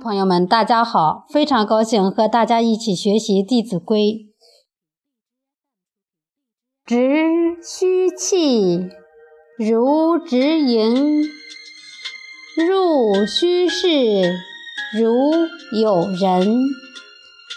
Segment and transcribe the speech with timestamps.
[0.00, 1.24] 朋友们，大家好！
[1.30, 3.98] 非常高兴和大家一起学习《弟子规》。
[6.84, 8.88] 直虚气，
[9.56, 11.22] 如直盈；
[12.56, 14.34] 入虚室，
[14.98, 15.32] 如
[15.80, 16.58] 有人。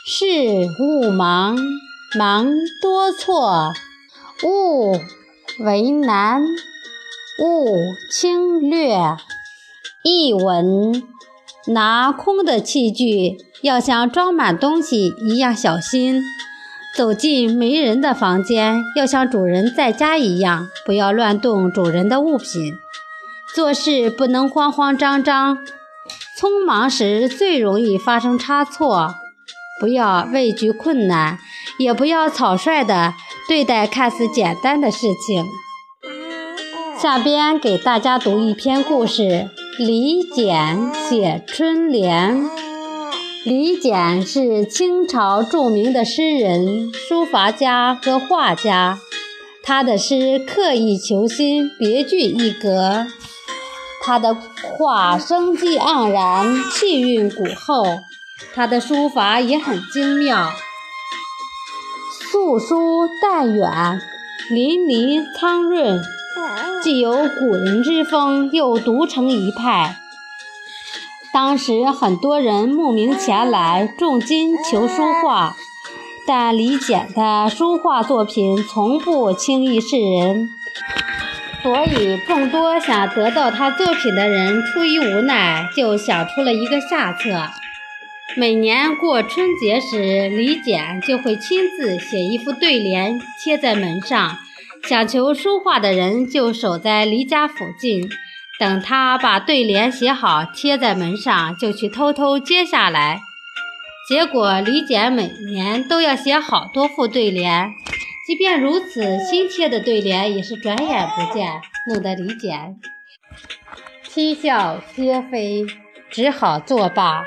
[0.05, 0.25] 事
[0.79, 1.57] 勿忙，
[2.17, 2.45] 忙
[2.81, 3.73] 多错；
[4.43, 4.91] 勿
[5.65, 7.75] 为难，勿
[8.11, 9.17] 轻略。
[10.03, 11.16] 译文。
[11.67, 16.21] 拿空的器具要像装满东西一样小心，
[16.95, 22.73] 走进没人的房间要像主人在家一样，不要乱动主人的物品。
[23.53, 25.57] 做事不能慌慌张张，
[26.39, 29.15] 匆忙时最容易发生差错。
[29.79, 31.37] 不要畏惧困难，
[31.77, 33.13] 也不要草率地
[33.47, 35.45] 对待看似简单的事情。
[36.99, 39.49] 下边给大家读一篇故事。
[39.79, 42.49] 李简写春联。
[43.43, 48.97] 李简是清朝著名的诗人、书法家和画家。
[49.61, 53.05] 他的诗刻意求新，别具一格；
[54.01, 57.99] 他的画生机盎然，气韵古厚；
[58.55, 60.53] 他的书法也很精妙，
[62.31, 64.01] 素疏淡远，
[64.49, 66.01] 淋漓苍润。
[66.83, 69.97] 既有古人之风，又独成一派。
[71.33, 75.55] 当时很多人慕名前来，重金求书画，
[76.25, 80.49] 但李简的书画作品从不轻易示人，
[81.61, 87.49] 所以众多想得到他作品的人出于无奈，就想出了一个下策。
[88.35, 94.39] 每年过春节时，李简就会亲自写一副对联，贴在门上。
[94.83, 98.09] 想求书画的人就守在离家附近，
[98.59, 103.19] 等他把对联写好贴在门上，就去偷偷接下来。
[104.07, 107.69] 结果李简每年都要写好多副对联，
[108.25, 112.77] 即便如此，新贴的对联也是转眼不见，弄得李简
[114.05, 115.65] 啼笑皆非，
[116.09, 117.25] 只好作罢。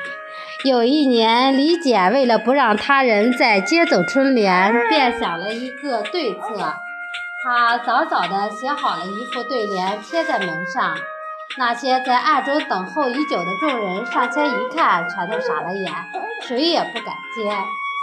[0.65, 6.75] 有一年，李简为了不让他人再接走春联，便想了一个对策。
[7.43, 10.95] 他早早地写好了一副对联，贴在门上。
[11.59, 15.93] 那些在暗中等候已久的众人上前一看，全都傻了眼，
[16.43, 17.43] 谁也不敢接，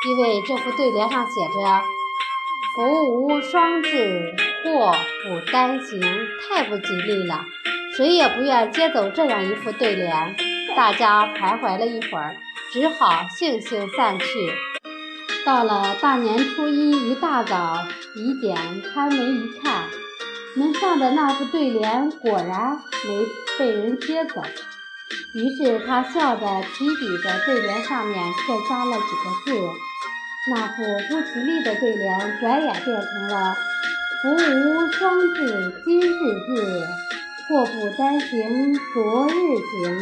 [0.09, 1.81] 因为这副对联上写着
[2.75, 4.91] “福无双至，祸
[5.23, 6.01] 不单行”，
[6.49, 7.45] 太不吉利了，
[7.95, 10.35] 谁也不愿接走这样一副对联。
[10.75, 12.35] 大家徘徊了一会儿，
[12.71, 14.51] 只好悻悻散去。
[15.47, 17.77] 到了大年初一一大早。
[18.13, 19.85] 李简开门一看，
[20.57, 22.77] 门上的那副对联果然
[23.07, 23.25] 没
[23.57, 24.43] 被人接走。
[25.33, 29.69] 于是他笑着提笔在对联上面刻下了几个字。
[30.51, 33.55] 那副不吉利的对联转眼变成了
[34.21, 36.87] “福无双至今日至，
[37.47, 39.97] 祸不单行昨日行”。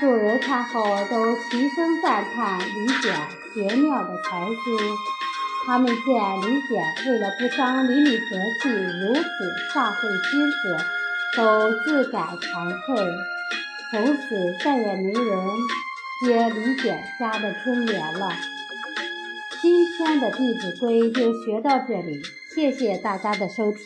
[0.00, 3.14] 众人看后都齐声赞叹李简
[3.54, 4.54] 绝妙的才思。
[5.64, 8.24] 他们见李简为了不伤邻里和
[8.60, 9.22] 气，如此
[9.72, 10.76] 煞费心思，
[11.36, 12.96] 都自感惭愧。
[13.90, 15.46] 从此再也没人
[16.24, 18.32] 接李简家的春联了。
[19.60, 22.20] 今天的《弟子规》就学到这里，
[22.52, 23.84] 谢谢大家的收听。